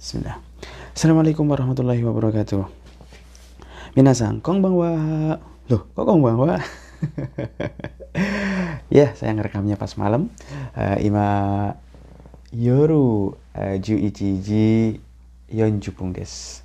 [0.00, 0.40] Bismillah.
[0.96, 2.64] Assalamualaikum warahmatullahi wabarakatuh.
[3.92, 4.96] Minasang, konbanwa.
[5.68, 6.56] Loh, kok konbanwa?
[8.96, 10.32] ya, saya ngerekamnya pas malam.
[10.72, 11.28] Uh, ima
[12.48, 14.96] yoru uh, ju ichiji
[15.52, 16.64] yonjupung des.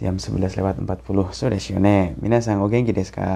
[0.00, 1.36] Jam 11 lewat 40.
[1.36, 3.28] So desu Minasang, o genki desu ka?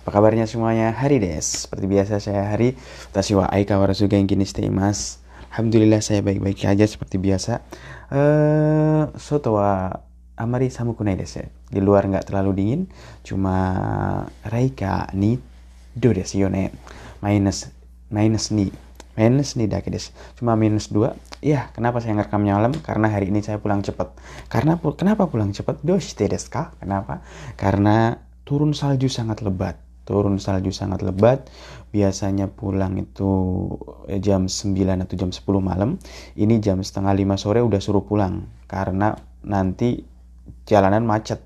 [0.00, 0.96] Apa kabarnya semuanya?
[0.96, 1.44] Hari des.
[1.44, 2.72] Seperti biasa saya hari.
[3.12, 5.20] Watashi wa aika warasu genki ni mas.
[5.56, 7.64] Alhamdulillah saya baik-baik aja seperti biasa.
[8.12, 9.88] Eh, soto wa
[10.36, 11.48] amari samukunai desu.
[11.72, 12.82] Di luar nggak terlalu dingin,
[13.24, 13.56] cuma
[14.44, 15.40] Raika ni
[15.96, 16.76] do desu yone.
[17.24, 17.72] Minus
[18.12, 18.68] minus ni
[19.16, 20.12] minus ni dake desu.
[20.36, 21.16] Cuma minus dua.
[21.40, 22.76] Ya, kenapa saya ngerekamnya malam?
[22.84, 24.12] Karena hari ini saya pulang cepat.
[24.52, 25.80] Karena kenapa pulang cepat?
[25.80, 26.76] Doshite desu ka?
[26.84, 27.24] Kenapa?
[27.56, 28.12] Karena
[28.44, 31.50] turun salju sangat lebat turun salju sangat lebat.
[31.90, 33.28] Biasanya pulang itu
[34.06, 35.98] eh, jam 9 atau jam 10 malam.
[36.38, 40.06] Ini jam setengah lima sore udah suruh pulang karena nanti
[40.64, 41.42] jalanan macet.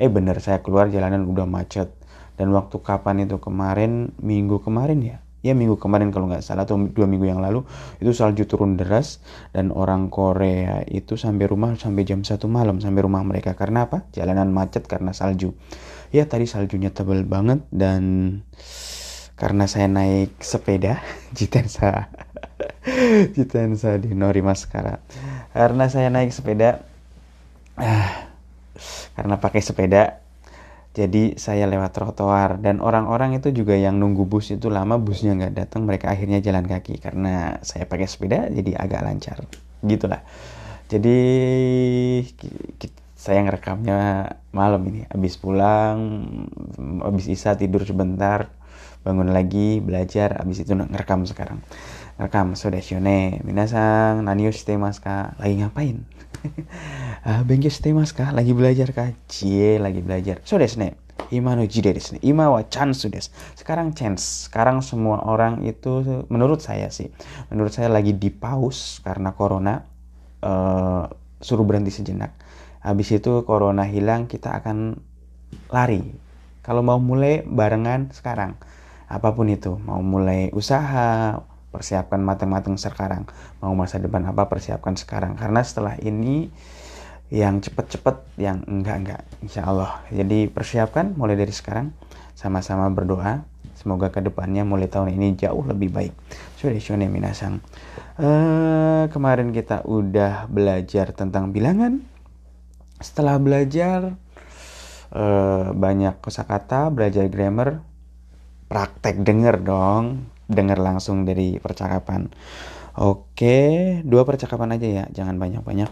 [0.00, 1.92] Eh bener saya keluar jalanan udah macet.
[2.34, 3.38] Dan waktu kapan itu?
[3.38, 5.16] Kemarin minggu kemarin ya?
[5.44, 7.68] Ya minggu kemarin kalau nggak salah atau dua minggu yang lalu.
[8.00, 9.20] Itu salju turun deras
[9.52, 13.52] dan orang Korea itu sampai rumah sampai jam satu malam sampai rumah mereka.
[13.52, 14.08] Karena apa?
[14.16, 15.52] Jalanan macet karena salju
[16.14, 18.02] ya tadi saljunya tebal banget dan
[19.34, 21.02] karena saya naik sepeda
[21.36, 22.06] Jitensa
[23.34, 25.02] Jitensa di Nori Maskara
[25.50, 26.86] karena saya naik sepeda
[27.74, 28.30] ah,
[29.18, 30.22] karena pakai sepeda
[30.94, 32.62] jadi saya lewat trotoar.
[32.62, 36.70] Dan orang-orang itu juga yang nunggu bus itu lama busnya nggak datang mereka akhirnya jalan
[36.70, 37.02] kaki.
[37.02, 39.42] Karena saya pakai sepeda jadi agak lancar.
[39.82, 40.22] Gitulah.
[40.86, 41.18] Jadi
[43.24, 45.08] saya ngerekamnya malam ini.
[45.08, 45.96] Habis pulang
[47.00, 48.52] habis isa tidur sebentar
[49.00, 51.64] bangun lagi belajar habis itu ngerekam sekarang.
[52.20, 56.04] Ngerekam sudah shone minasang nani shite ka lagi ngapain?
[57.24, 60.44] Ah shite ka lagi belajar kah cie lagi belajar.
[60.44, 61.00] So desu ne
[61.32, 63.32] ima no jide desu ima wa chance desu.
[63.56, 64.52] Sekarang chance.
[64.52, 67.08] Sekarang semua orang itu menurut saya sih
[67.48, 69.80] menurut saya lagi di pause karena corona
[70.44, 71.08] uh,
[71.40, 72.43] suruh berhenti sejenak
[72.84, 75.00] habis itu corona hilang kita akan
[75.72, 76.04] lari.
[76.60, 78.60] Kalau mau mulai barengan sekarang
[79.08, 79.80] apa pun itu.
[79.84, 81.40] Mau mulai usaha
[81.72, 83.24] persiapkan matang-matang sekarang.
[83.64, 85.34] Mau masa depan apa persiapkan sekarang.
[85.34, 86.52] Karena setelah ini
[87.32, 90.04] yang cepet-cepet yang enggak-enggak insya Allah.
[90.12, 91.90] Jadi persiapkan mulai dari sekarang.
[92.36, 93.44] Sama-sama berdoa.
[93.74, 96.14] Semoga ke depannya mulai tahun ini jauh lebih baik.
[96.56, 97.58] Sudah shone minasang.
[98.14, 102.13] Uh, kemarin kita udah belajar tentang bilangan
[103.04, 104.16] setelah belajar
[105.12, 107.84] uh, banyak kosakata, belajar grammar,
[108.72, 112.32] praktek denger dong, denger langsung dari percakapan.
[112.96, 115.90] Oke, dua percakapan aja ya, jangan banyak-banyak.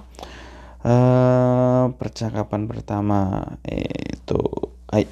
[0.83, 4.41] Uh, percakapan pertama itu,
[4.89, 5.05] ay,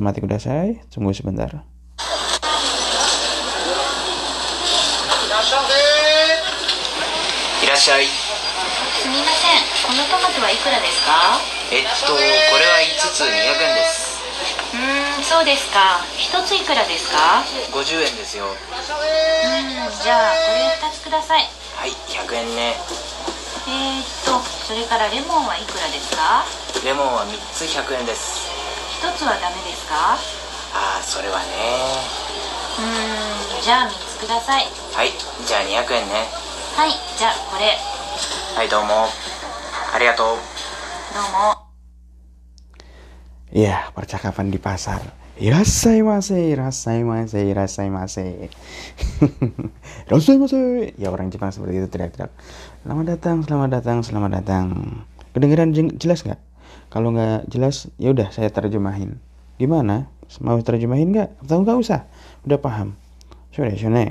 [0.00, 1.62] mati udah saya, tunggu sebentar.
[7.70, 8.06] Datang,
[9.00, 9.64] すみません。
[9.88, 11.40] このトマトはいくらですか？
[11.72, 13.30] えっとこれは5つ200
[13.62, 14.20] 円です。
[14.74, 14.76] う
[15.20, 16.00] んそうですか。
[16.16, 18.46] 1ついくらですか？50円ですよ。
[18.46, 18.56] うん
[20.02, 21.48] じゃあこれ2つください。
[21.76, 22.76] はい100円ね。
[23.68, 26.44] えー、っとそれからレモンはいくらですか？
[26.84, 28.48] レモンは3つ100円です。
[29.02, 30.18] 1つはダメですか？
[30.74, 31.46] ああそれはね。
[32.78, 32.82] う
[33.58, 34.68] んじゃあ3つください。
[34.94, 35.12] はい
[35.46, 36.28] じゃあ200円ね。
[36.76, 37.76] はいじゃあこれ
[38.50, 39.06] Hai domo.
[39.94, 40.34] Arigato.
[41.14, 41.54] Domo.
[43.54, 44.98] Ya, percakapan di pasar.
[45.38, 48.50] Irasai mase, irasai mase, irasai mase.
[50.10, 50.58] irasai mase.
[50.98, 52.34] Ya orang Jepang seperti itu teriak-teriak.
[52.82, 54.66] Selamat datang, selamat datang, selamat datang.
[55.30, 55.70] Kedengeran
[56.02, 56.40] jelas nggak?
[56.90, 59.22] Kalau nggak jelas, ya udah saya terjemahin.
[59.62, 60.10] Gimana?
[60.42, 61.46] Mau terjemahin nggak?
[61.46, 62.10] Atau nggak usah?
[62.42, 62.98] Udah paham?
[63.54, 64.10] Sudah, sudah.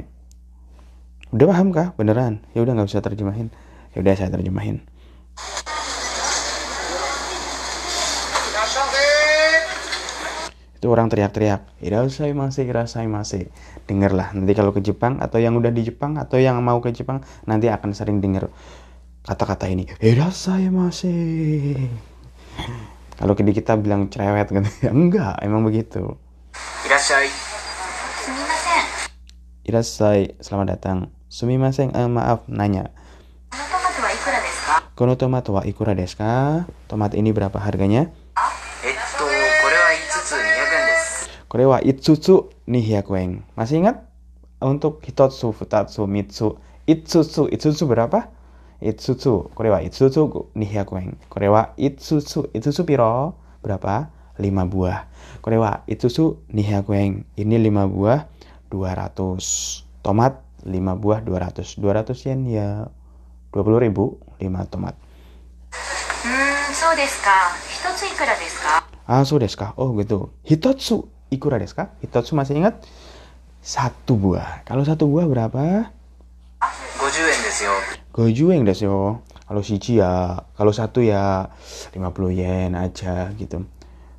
[1.35, 1.91] Udah paham kah?
[1.99, 2.39] Beneran?
[2.55, 3.51] Ya udah nggak usah terjemahin
[3.93, 4.85] ya udah saya terjemahin.
[10.79, 13.51] Itu orang teriak-teriak irasai masih irasai masih.
[13.83, 17.19] Dengarlah nanti kalau ke Jepang atau yang udah di Jepang atau yang mau ke Jepang
[17.43, 18.47] nanti akan sering dengar
[19.27, 21.91] kata-kata ini irasai masih.
[23.19, 26.15] Kalau di kita bilang cerewet kan ya enggak emang begitu.
[26.87, 27.27] Irasai.
[29.67, 30.97] Irasai selamat datang.
[31.27, 32.95] Sumimasen eh, maaf nanya
[34.98, 36.64] Kono tomato wa ikura desu ka?
[36.86, 38.08] Tomat ini berapa harganya?
[38.84, 39.26] Etto,
[39.62, 41.12] kore wa itsutsu 200 yen desu.
[41.50, 42.34] Kore wa itsutsu
[42.68, 43.30] 200 yen.
[43.58, 44.06] Masih ingat?
[44.62, 46.56] Untuk hitotsu, futatsu, mitsu,
[46.86, 47.50] itsutsu.
[47.50, 48.30] Itsutsu berapa?
[48.84, 49.48] Itsutsu.
[49.54, 51.16] これは Itsutsu 200 yen.
[51.32, 52.50] これは Itsutsu.
[52.52, 53.34] Itsutsu piro?
[53.64, 54.12] Berapa?
[54.36, 55.08] 5 buah.
[55.40, 57.24] これは Itsutsu 200 yen.
[57.40, 58.28] Ini 5 buah
[58.68, 60.04] 200.
[60.04, 61.80] Tomat 5 buah 200.
[61.80, 62.68] 200 yen ya
[63.56, 64.94] 20 ribu 5 tomat.
[66.24, 67.30] うーんそうですか
[67.68, 69.76] 一ついくらですか Ah, so desu ka?
[69.76, 70.32] Oh, gitu.
[70.48, 71.92] Hitotsu ikura desu ka?
[72.00, 72.80] Hitotsu masih ingat?
[73.60, 74.64] Satu buah.
[74.64, 75.92] Kalau satu buah berapa?
[76.64, 77.72] 50円ですよ
[78.16, 79.20] Goju yang desu yo.
[79.44, 81.52] Kalau siji ya, kalau satu ya
[81.92, 83.68] 50 yen aja gitu.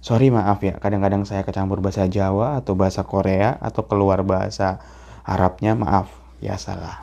[0.05, 4.77] Sorry maaf ya, kadang-kadang saya kecampur bahasa Jawa atau bahasa Korea atau keluar bahasa
[5.25, 6.13] Arabnya, maaf.
[6.37, 7.01] Ya salah.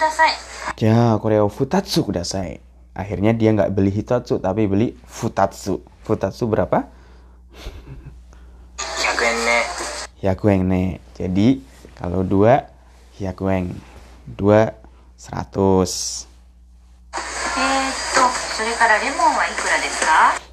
[0.00, 0.32] kudasai.
[0.80, 2.64] Ya, Korea futatsu kudasai.
[2.96, 5.84] Akhirnya dia nggak beli hitatsu tapi beli futatsu.
[6.08, 6.88] Futatsu berapa?
[10.24, 10.96] Yakueng ne.
[10.96, 11.04] Ne.
[11.12, 11.60] Jadi
[12.00, 12.64] kalau dua
[13.20, 13.76] yakueng,
[14.24, 14.72] dua
[15.20, 16.24] seratus.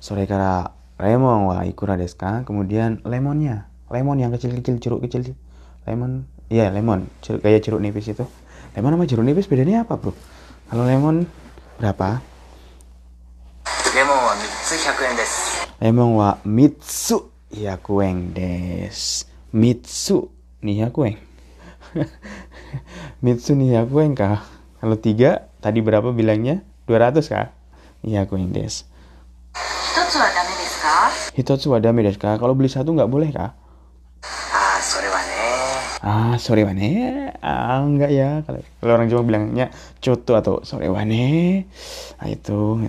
[0.04, 2.44] Sore kara lemon wa ikura desu ka?
[2.44, 5.36] Kemudian lemonnya, lemon yang kecil-kecil, jeruk kecil.
[5.88, 8.28] Lemon, iya lemon, Kayak jeruk curuk nipis itu
[8.78, 10.14] lemon sama jeruk nipis bedanya apa bro?
[10.70, 11.26] Kalau lemon
[11.82, 12.22] berapa?
[13.98, 15.42] Lemon wa mitsu 100 yen desu
[15.82, 17.18] lemon wa mitsu
[17.50, 19.26] iya, ya desu
[19.58, 20.30] mitsu
[20.62, 21.18] ni hyakuen
[23.26, 24.46] mitsu ni hyakuen kah?
[24.78, 26.62] Kalau tiga tadi berapa bilangnya?
[26.86, 27.50] 200 kah?
[28.06, 28.86] Ni hyakuen desu
[31.34, 33.58] hitotsu wa dame desu kah kalau beli satu nggak boleh kah?
[36.08, 37.28] ah sore wane.
[37.44, 38.40] Ah enggak ya.
[38.48, 39.68] Kalau orang Jawa bilangnya
[40.00, 41.68] cutu atau sore wane.
[42.16, 42.80] Ah itu.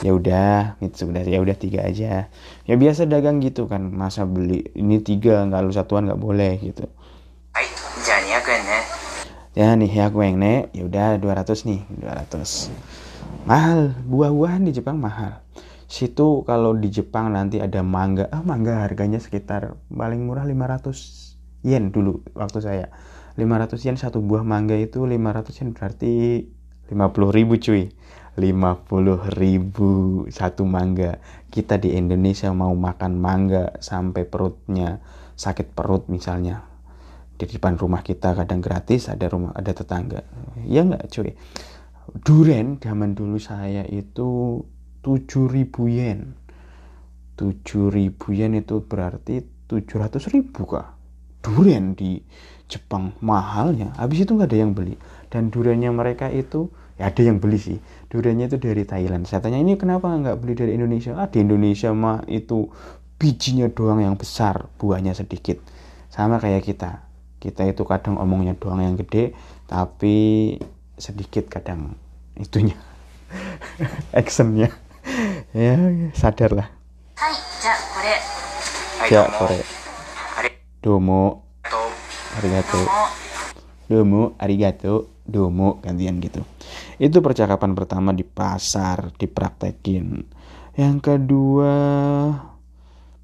[0.00, 2.30] Ya udah mitsu ya udah tiga aja.
[2.64, 3.90] Ya biasa dagang gitu kan.
[3.90, 6.86] Masa beli ini tiga nggak lu satuan nggak boleh gitu.
[9.58, 10.70] Ya nih ya gue yang nek.
[10.70, 12.70] Ya udah 200 nih 200
[13.42, 13.90] mahal.
[14.06, 15.42] Buah-buahan di Jepang mahal.
[15.90, 18.30] Situ kalau di Jepang nanti ada mangga.
[18.30, 22.86] Ah, mangga harganya sekitar paling murah 500 yen dulu waktu saya.
[23.34, 26.12] 500 yen satu buah mangga itu 500 yen berarti
[26.94, 26.94] 50
[27.34, 27.90] ribu cuy.
[28.38, 29.90] 50 ribu
[30.30, 31.18] satu mangga.
[31.50, 35.02] Kita di Indonesia mau makan mangga sampai perutnya
[35.34, 36.70] sakit perut misalnya
[37.40, 40.20] di depan rumah kita kadang gratis ada rumah ada tetangga
[40.68, 41.32] ya nggak cuy
[42.20, 44.60] duren zaman dulu saya itu
[45.00, 46.36] 7000 yen.
[47.36, 50.96] 7000 yen itu berarti 700 ribu kah?
[51.40, 52.20] Duren di
[52.68, 53.96] Jepang mahalnya.
[53.96, 54.94] Habis itu nggak ada yang beli.
[55.32, 56.68] Dan durennya mereka itu
[57.00, 57.78] ya ada yang beli sih.
[58.12, 59.24] Durennya itu dari Thailand.
[59.24, 61.16] Saya tanya ini kenapa nggak beli dari Indonesia?
[61.16, 62.68] Ah di Indonesia mah itu
[63.16, 65.58] bijinya doang yang besar buahnya sedikit.
[66.12, 67.08] Sama kayak kita.
[67.40, 69.32] Kita itu kadang omongnya doang yang gede
[69.70, 70.58] tapi
[70.98, 71.94] sedikit kadang
[72.34, 72.74] itunya
[74.18, 74.66] actionnya
[75.54, 75.76] ya
[76.14, 76.80] sadar lah
[79.10, 79.58] ya Kore.
[80.78, 81.50] domo.
[82.38, 82.78] Arigato.
[83.90, 84.38] Domo.
[84.38, 84.94] Arigato.
[85.26, 86.46] Domo gantian gitu.
[87.02, 90.26] Itu percakapan pertama di pasar dipraktekin
[90.78, 91.74] yang kedua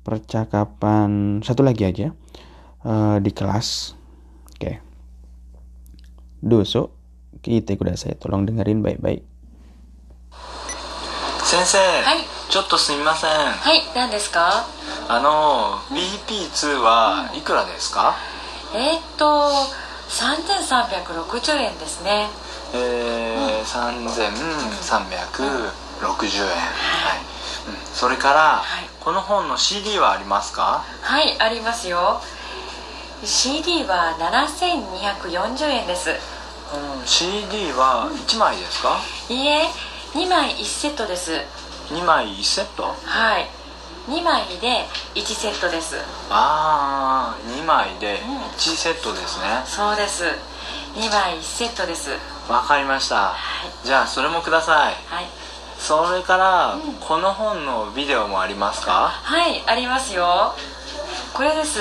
[0.03, 2.11] percakapan satu lagi aja
[2.83, 3.95] uh, di kelas.
[4.57, 4.59] Oke.
[4.59, 4.77] Okay.
[6.43, 6.95] doso
[7.43, 9.36] kita kuda saya tolong dengerin baik-baik.
[11.47, 12.27] 先生、はい。
[12.51, 13.31] ちょっとすみません。
[13.31, 14.67] はい何ですか？
[15.09, 18.17] あの BP2 はいくらですか、
[18.75, 19.53] えー、っと
[20.11, 22.27] 3360円ですね。
[22.75, 24.03] えー3360
[26.43, 27.23] 円、はい。
[27.69, 28.89] うん、それから、はい。
[29.01, 30.83] この本の CD はありますか？
[31.03, 32.21] はいありますよ。
[33.25, 36.11] CD は7240円です。
[36.11, 37.07] うん。
[37.07, 38.99] CD は1枚ですか、
[39.29, 39.69] いいえ
[40.15, 41.33] 2枚1セットです。
[41.91, 42.85] 2枚1セット？
[43.05, 43.49] はい。
[44.09, 44.85] 2枚で
[45.15, 45.97] 1セットです。
[46.31, 49.63] ああ2枚でうん1セットですね。
[49.67, 50.25] そうです。
[50.95, 52.11] 2枚1セットです。
[52.49, 53.17] わかりました。
[53.17, 53.35] は
[53.67, 53.87] い。
[53.87, 54.95] じゃあそれもください。
[55.07, 55.27] はい。
[55.79, 56.95] それから、うん。
[56.95, 59.11] この本のビデオもありますか？
[59.23, 60.55] はいありますよ。
[61.35, 61.81] これです。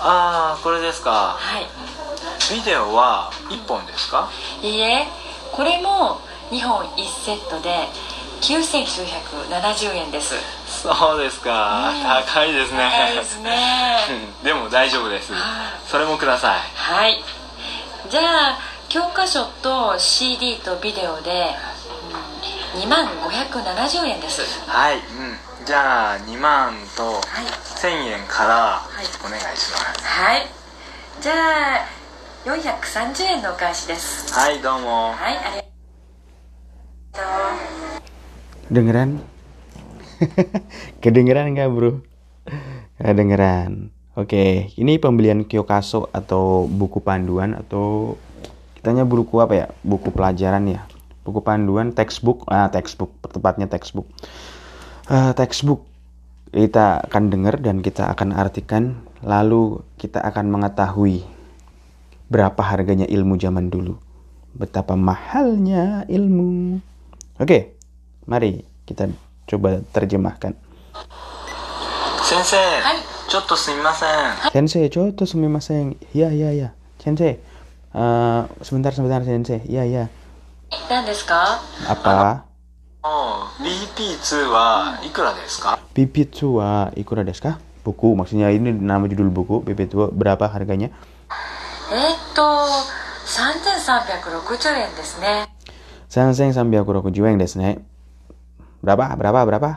[0.00, 1.36] ああこれですか。
[1.38, 1.66] はい。
[2.54, 4.30] ビデオは1本ですか？
[4.62, 5.06] いいえ。
[5.52, 7.88] これも2本1セットで
[8.40, 10.34] 9970円です。
[10.66, 12.02] そうですか、うん。
[12.02, 12.78] 高いですね。
[12.78, 13.50] 高いですね。
[14.10, 15.32] う んでも大丈夫です。
[15.32, 15.40] はい。
[15.88, 16.60] それもください。
[16.74, 17.22] はい。
[18.08, 21.54] じゃあ教科書と CD とビデオで
[22.74, 24.42] 2万570円です。
[24.66, 27.22] はい、うん、じゃあ2万とはい。
[27.76, 29.06] 1000円からい。
[29.24, 30.48] お願いします、はい。
[31.20, 31.98] じゃあ
[32.46, 34.32] 430円のお返しです。
[34.32, 35.12] はいどうも。
[35.12, 35.67] はいありがと
[38.68, 39.16] Dengeran?
[41.02, 42.04] Kedengeran nggak bro?
[43.00, 43.88] Kedengeran.
[44.12, 48.18] Oke, ini pembelian kyokaso atau buku panduan atau
[48.76, 49.66] kitanya buku apa ya?
[49.80, 50.84] Buku pelajaran ya.
[51.24, 54.04] Buku panduan textbook, ah textbook, tepatnya textbook.
[55.08, 55.88] Eh, textbook
[56.52, 61.24] kita akan dengar dan kita akan artikan lalu kita akan mengetahui
[62.28, 63.96] berapa harganya ilmu zaman dulu.
[64.52, 66.84] Betapa mahalnya ilmu.
[67.40, 67.77] Oke,
[68.28, 69.08] Mari kita
[69.48, 70.52] coba terjemahkan.
[72.20, 72.84] Sensei,
[73.24, 74.52] coto sumimasen.
[74.52, 75.96] Sensei, coto sumimasen.
[76.12, 76.76] Ya, ya, ya.
[77.00, 77.40] Sensei,
[77.96, 79.64] uh, sebentar, sebentar, Sensei.
[79.64, 80.12] Ya, ya.
[81.88, 82.44] Apa?
[83.00, 85.80] Oh, BP2 wa ikura desu ka?
[85.96, 87.56] BP2 wa ikura desu ka?
[87.80, 89.64] Buku, maksudnya ini nama judul buku.
[89.64, 90.92] BP2 berapa harganya?
[91.88, 92.52] Eto,
[93.24, 95.48] 3360 yen desu ne.
[96.12, 97.87] 3360 yen desu ne
[98.83, 99.15] Berapa?
[99.15, 99.39] Berapa?
[99.47, 99.69] Berapa?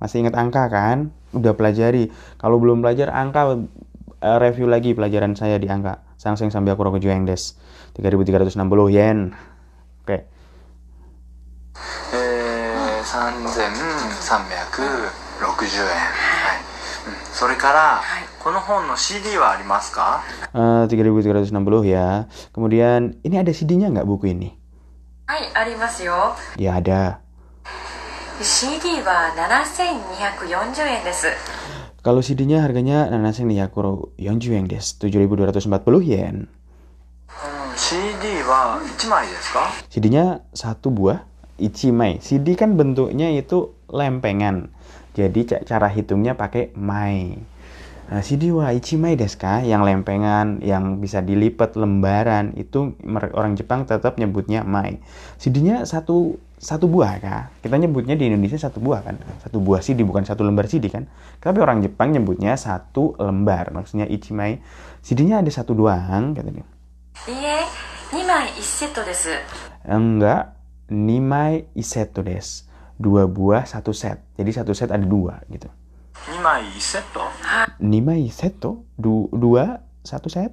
[0.00, 1.12] Masih ingat angka kan?
[1.36, 2.10] Udah pelajari.
[2.40, 3.60] Kalau belum belajar angka
[4.24, 6.00] eh, review lagi pelajaran saya di angka.
[6.16, 7.60] Sanseng sambiakuraku jueng desu.
[7.98, 9.18] 3360 yen.
[10.04, 10.18] Oke.
[12.14, 13.42] えー、3360
[15.82, 16.62] 円はい、
[17.06, 18.00] うん、それから、
[18.42, 20.22] この本の CD はありますか
[20.54, 22.28] Eh, 3360 ya.
[22.54, 24.54] Kemudian ini ada CD-nya nggak buku ini?
[25.26, 27.20] はいありますよ Ya ada.
[28.42, 31.26] CD は7240円です
[32.04, 36.36] Kalau CD-nya harganya nanaseng nih yakuro 40 yen des, 7240 yen.
[36.44, 41.24] うん、CD は1枚ですか CD-nya satu buah
[41.56, 42.20] ichimai.
[42.20, 44.68] CD kan bentuknya itu lempengan.
[45.16, 47.40] Jadi ca- cara hitungnya pakai mai.
[48.09, 52.97] Nah, Sidiwa, Ichimai Deska yang lempengan, yang bisa dilipat lembaran itu
[53.37, 54.97] orang Jepang tetap nyebutnya mai.
[55.37, 57.61] Sidinya satu satu buah kak.
[57.61, 59.15] Kita nyebutnya di Indonesia satu buah kan.
[59.45, 61.05] Satu buah CD bukan satu lembar CD kan.
[61.37, 63.69] Tapi orang Jepang nyebutnya satu lembar.
[63.69, 64.57] Maksudnya Ichimai.
[65.05, 66.65] Sidinya ada satu doang kata dia.
[67.29, 67.61] Iya,
[68.09, 69.37] nimai iseto desu.
[69.85, 70.57] Enggak,
[70.89, 72.65] nimai iseto desu.
[72.99, 74.19] Dua buah satu set.
[74.33, 75.69] Jadi satu set ada dua gitu.
[76.30, 77.20] 2枚1セット
[77.80, 78.84] Nimai iseto?
[78.98, 80.52] Du dua satu set?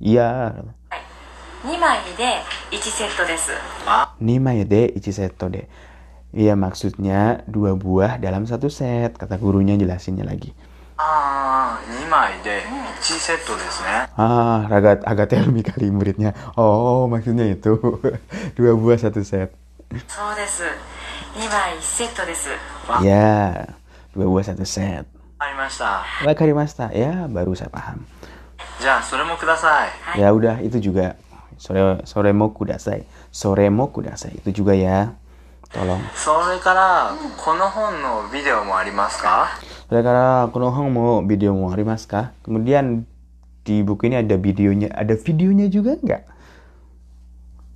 [0.00, 0.54] Iya.
[1.64, 3.50] 2枚で1セットです
[4.20, 5.68] Nimai de ichi seto de.
[6.34, 9.14] Iya maksudnya dua buah dalam satu set.
[9.16, 10.52] Kata gurunya jelasinnya lagi.
[10.98, 16.32] ああ2枚で1セットですね Ah, agak agak telmi kali muridnya.
[16.56, 17.76] Oh, maksudnya itu.
[18.56, 19.52] dua buah satu set.
[20.08, 20.62] そうです
[21.36, 22.48] 2枚1セットです
[23.04, 23.68] Ya,
[24.11, 25.07] dua buah satu set.
[26.21, 26.93] Wakarimasta.
[26.93, 28.05] Ya, baru saya paham.
[28.83, 29.89] Ja, soremo kudasai.
[30.19, 31.17] Ya udah, itu juga.
[31.61, 33.05] Sore soremo kudasai.
[33.29, 34.41] Soremo kudasai.
[34.41, 35.13] Itu juga ya.
[35.71, 36.01] Tolong.
[36.17, 39.55] Sore kara kono hon no video mo arimasu ka?
[39.87, 42.35] Sore kara kono hon mo video mo arimasu ka?
[42.43, 43.05] Kemudian
[43.63, 46.23] di buku ini ada videonya, ada videonya juga nggak?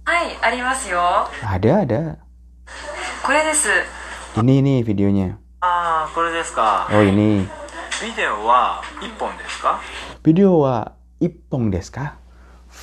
[0.10, 1.30] Hai, arimasu yo.
[1.46, 2.02] Ada, ada.
[3.22, 3.74] Kore desu.
[4.42, 5.45] Ini nih videonya.
[5.65, 7.45] ああこれですか Oh ini.
[8.01, 9.81] ビデオは1本ですか
[10.25, 12.17] Video wa ipong desu ka?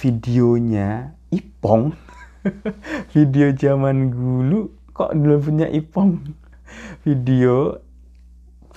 [0.02, 1.98] Videonya ipong.
[3.18, 6.22] Video zaman dulu kok dulu punya ipong.
[7.02, 7.82] Video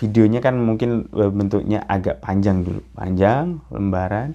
[0.01, 4.33] videonya kan mungkin eh, bentuknya agak panjang dulu, panjang lembaran,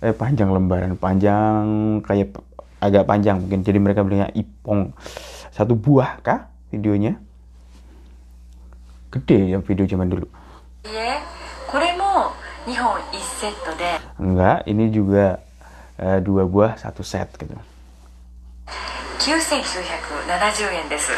[0.00, 1.60] eh panjang lembaran, panjang
[2.00, 2.44] kayak p-
[2.80, 3.60] agak panjang mungkin.
[3.60, 4.96] Jadi mereka bilangnya ipong
[5.52, 7.20] satu buah kah videonya?
[9.15, 10.27] gede yang video zaman dulu.
[10.83, 11.23] Iya,
[12.65, 13.01] nihon.
[14.17, 15.39] Enggak, ini juga
[16.01, 17.55] uh, dua buah satu set gitu.
[19.21, 21.13] 9,970 yen desu.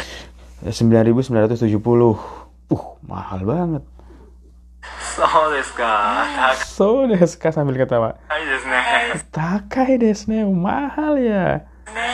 [0.64, 1.58] Eh, 9.970.
[2.68, 3.84] Uh, mahal banget.
[5.16, 5.92] So desu ka.
[6.62, 8.16] So desu sambil ketawa.
[8.28, 8.80] Takai desu ne.
[9.34, 10.38] Takai desu ne.
[10.46, 11.46] Mahal ya.
[11.92, 12.12] Ne.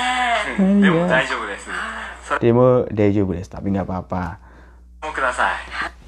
[0.58, 1.20] Demo iya.
[1.20, 1.70] daijoubu desu.
[2.40, 4.40] Demo daijoubu desu, tapi nggak apa-apa.
[5.04, 5.63] Mau kudasai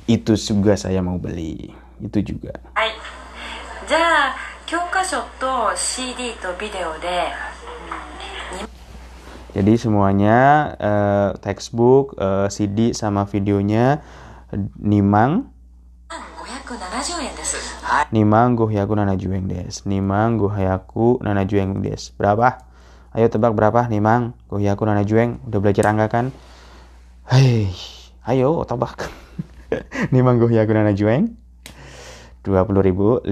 [0.06, 1.72] Itu juga saya mau beli.
[2.02, 2.54] Itu juga.
[2.76, 2.92] えはい
[3.88, 4.36] じゃあ
[4.66, 7.34] 教科書と CD とビデオで
[9.52, 14.00] Jadi semuanya eh, textbook, eh, CD sama videonya
[14.56, 15.52] eh, Nimang
[16.08, 17.60] 570円です
[18.12, 19.84] Nimang gohyaku nanajueng des.
[19.88, 22.16] Nimang gohyaku nanajueng des.
[22.16, 22.64] Berapa?
[23.12, 25.40] Ayo tebak berapa Nimang gohyaku nanajueng.
[25.48, 26.26] Udah belajar angka kan?
[27.28, 27.72] Hei,
[28.24, 29.12] ayo tebak.
[30.13, 31.35] Ini mangguh ya Gunana Jueng.
[32.47, 33.27] 20.570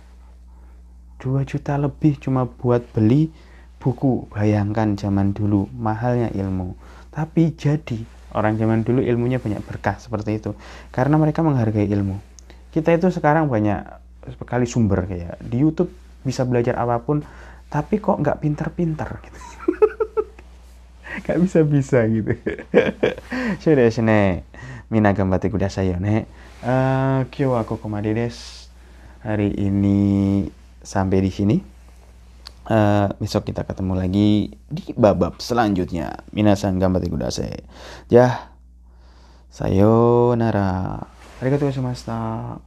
[1.22, 3.30] 2 juta lebih cuma buat beli
[3.78, 6.74] buku bayangkan zaman dulu mahalnya ilmu.
[7.14, 7.98] Tapi jadi
[8.34, 10.50] orang zaman dulu ilmunya banyak berkah seperti itu.
[10.94, 12.18] Karena mereka menghargai ilmu.
[12.70, 13.80] Kita itu sekarang banyak
[14.28, 15.88] sekali sumber kayak di YouTube
[16.20, 17.24] bisa belajar apa pun
[17.72, 19.40] tapi kok nggak pinter-pinter gitu.
[21.18, 22.30] Nggak bisa-bisa gitu.
[23.64, 24.44] Sudah sini
[24.92, 26.24] mina gambate kudasai yo ne
[26.58, 28.66] Eh, kyo wa kokomade desu
[29.22, 30.42] hari ini
[30.82, 31.56] sampai di sini
[32.68, 36.20] Eh, besok kita ketemu lagi di babak selanjutnya.
[36.36, 37.64] Minasan gambate kudasai
[38.12, 38.52] ya
[39.48, 41.00] sayonara.
[41.40, 42.60] Arigatou gozaimashita